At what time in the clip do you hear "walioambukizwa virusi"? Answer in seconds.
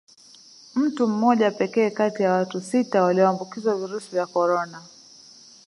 3.03-4.11